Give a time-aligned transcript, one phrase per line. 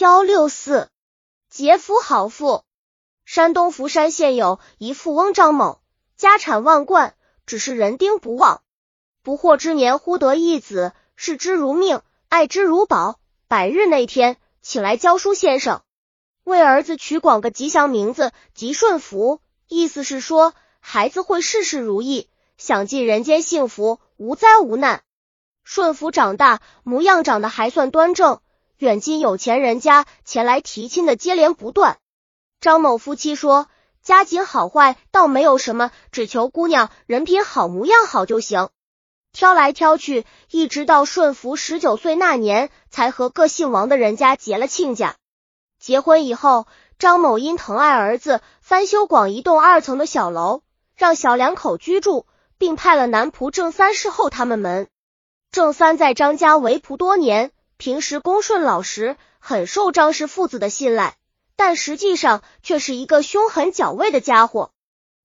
[0.00, 0.90] 幺六四，
[1.50, 2.62] 劫夫好富。
[3.24, 5.80] 山东福山县有一富翁张某，
[6.16, 8.62] 家产万贯，只是人丁不旺。
[9.24, 13.18] 不惑之年，忽得一子，视之如命，爱之如宝。
[13.48, 15.82] 百日那天，请来教书先生，
[16.44, 19.40] 为儿子取广个吉祥名字，吉顺福。
[19.66, 25.02] 意思是说，孩子会事事如意，享尽人间幸福，无灾无难。
[25.64, 28.40] 顺福长大，模样长得还算端正。
[28.78, 31.98] 远近有钱人家前来提亲的接连不断。
[32.60, 33.66] 张某夫妻说，
[34.02, 38.68] 家境好坏倒没有什么，只求姑娘人品好，模样好就行。
[39.32, 45.16] 挑来挑去，一直到顺福十九岁那年，才和各姓王的人家结了亲家。
[45.80, 46.68] 结婚以后，
[47.00, 50.62] 张某因疼爱儿子，翻修广一栋二层的小楼，
[50.94, 52.26] 让小两口居住，
[52.58, 54.86] 并派了男仆郑三侍候他们门。
[55.50, 57.50] 郑三在张家为仆多年。
[57.78, 61.16] 平时恭顺老实，很受张氏父子的信赖，
[61.54, 64.72] 但实际上却是一个凶狠狡猾的家伙。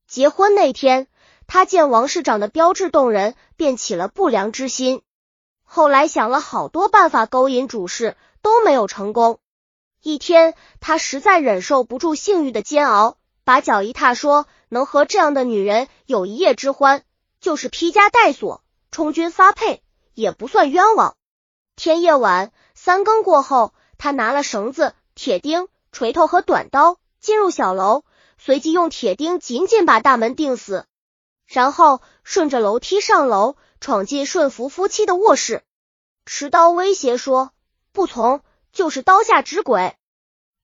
[0.08, 1.08] 结婚那天，
[1.48, 5.02] 他见王市长的标致动人，便起了不良之心。
[5.64, 9.40] 后来想了好多办法勾引主事，都没有成功。
[10.04, 17.04] 一天，他实在忍受不住性欲的煎熬，把脚一踏，说：“能和这样的女人有一夜之欢，
[17.42, 19.81] 就是披枷带锁，充军发配，
[20.14, 21.16] 也不算冤枉。”
[21.76, 28.04] 天夜晚三更过后，他拿了绳子、铁钉、锤头和短刀进入小楼，
[28.38, 30.86] 随即用铁钉紧紧把大门钉死，
[31.48, 35.64] 然后顺着楼梯上楼，闯进顺福夫妻的卧室，
[36.26, 37.52] 持刀威胁说
[37.92, 39.96] ：“不从，就是刀下之鬼。”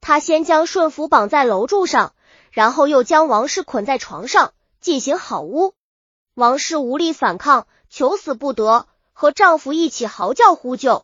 [0.02, 2.14] 他先将顺福绑在楼柱上，
[2.52, 5.74] 然后又将王氏捆在床上进行好污。
[6.36, 8.88] 王氏无力反抗，求死不得。
[9.20, 11.04] 和丈夫一起嚎叫呼救，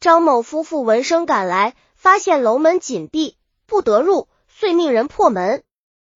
[0.00, 3.36] 张某夫妇闻声赶来，发现楼门紧闭，
[3.66, 5.62] 不得入，遂命人破门。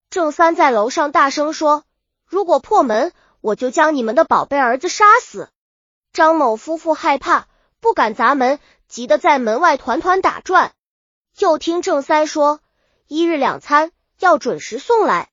[0.08, 1.84] 郑三在楼上大声说
[2.24, 3.12] ：“如果破门，
[3.42, 5.50] 我就将你们的宝贝儿子杀死。”
[6.10, 7.48] 张某夫妇害怕，
[7.80, 10.72] 不敢砸门，急得在门外团团打转。
[11.36, 12.60] 又听郑三说
[13.08, 15.28] ：“一日两餐要准时送来，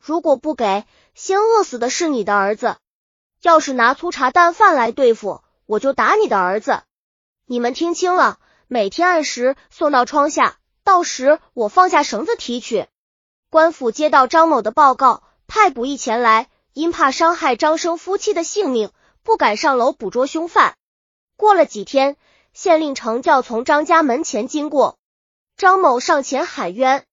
[0.00, 0.84] 如果不给，
[1.14, 2.78] 先饿死的是你的儿子。”
[3.46, 6.82] 要是拿粗茶淡饭来对付，我就打你的儿子。
[7.44, 12.88] 你们听清了，每天按时送到窗下，到时我放下绳子提取。
[13.48, 18.90] 官府接到张某的报告，派捕役前来，因怕伤害张生夫妻的性命，
[19.22, 20.74] 不敢上楼捕捉凶犯。
[21.36, 22.16] 过了几天，
[22.52, 24.98] 县令乘轿从张家门前经过，
[25.56, 27.06] 张某上前喊冤。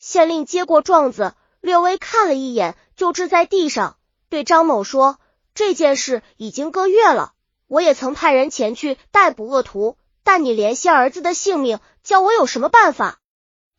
[0.00, 3.96] 县令接过状子，略微看了一眼，就掷在地上，
[4.28, 5.20] 对张某说。
[5.58, 7.32] 这件事已经个月了，
[7.66, 13.18] 我也曾派人前去逮捕恶徒，但你怜惜儿子的性命，叫我有什么办法？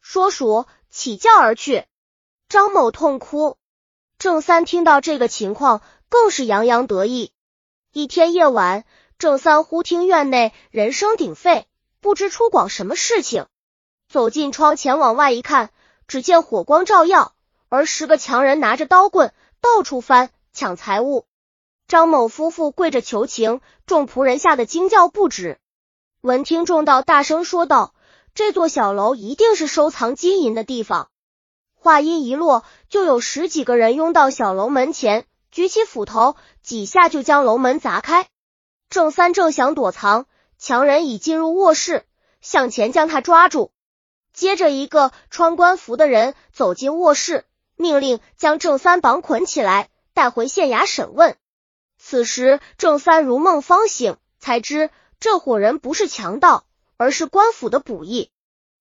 [0.02, 1.86] 说数起轿而去。
[2.50, 3.56] 张某痛哭。
[4.18, 7.32] 郑三听到这个情况，更是洋洋得意。
[7.94, 8.84] 一天夜晚，
[9.18, 11.66] 郑三忽听院内人声鼎沸，
[12.02, 13.46] 不知出广什么事情。
[14.10, 15.70] 走进窗前往外一看，
[16.10, 17.36] 只见火光照耀，
[17.70, 21.26] 而十个强人拿着刀棍到处翻抢财物。
[21.90, 25.58] 张某夫妇跪着求情，众仆人吓得惊叫不止。
[26.22, 27.96] 闻听众道大声说道
[28.36, 31.10] ：“这座小楼一定是收藏金银的地方。”
[31.74, 38.28] 话音一落，就有十几个人拥到小楼门前，举起斧头，几下就将楼门砸开。
[38.92, 40.28] 郑三正想躲藏，
[40.60, 42.06] 强人已进入卧室，
[42.40, 43.72] 向前将他抓住。
[44.32, 47.46] 接着，一个穿官服的人走进卧室，
[47.76, 51.36] 命令将郑三绑捆起来，带回县衙审问。
[52.10, 54.90] 此时郑三如梦方醒，才知
[55.20, 56.66] 这伙人不是强盗，
[56.98, 58.32] 而是官府的捕役。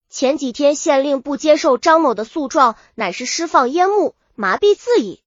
[0.09, 5.23] 前几天县令不接受张某的诉状，乃是释放烟幕，麻痹自己。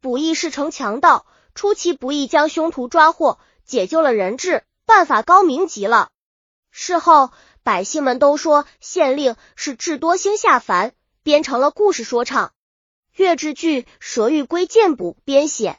[0.00, 1.24] 捕役是成强盗，
[1.54, 6.10] 出其不意将凶徒抓获，解救了人质，办法高明极了。
[6.72, 7.30] 事后
[7.62, 12.52] 百姓们都说县令是智多星下凡，编成了故事说唱。
[13.14, 15.78] 岳志剧蛇玉龟剑补编写。